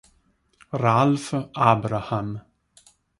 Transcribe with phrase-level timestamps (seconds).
[0.73, 2.41] Ralph Abraham